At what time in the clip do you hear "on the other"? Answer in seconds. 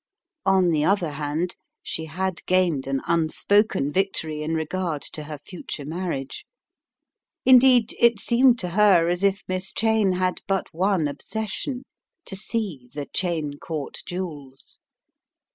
0.47-1.11